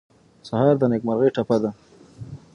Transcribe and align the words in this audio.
سهار 0.47 0.73
د 0.79 0.83
نیکمرغۍ 0.91 1.29
ټپه 1.35 1.57
ده. 1.63 1.71